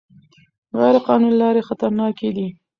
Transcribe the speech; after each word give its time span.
غیر 0.79 0.95
قانوني 1.07 1.35
لارې 1.41 1.65
خطرناکې 1.69 2.29
دي. 2.35 2.47